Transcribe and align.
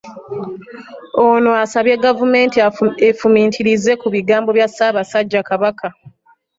Ono 1.25 1.51
asabye 1.63 1.95
gavumenti 2.05 2.57
efumiitirize 3.09 3.91
ku 4.01 4.07
bigambo 4.15 4.49
bya 4.57 4.67
Ssaabasajja 4.69 5.41
Kabaka 5.49 5.87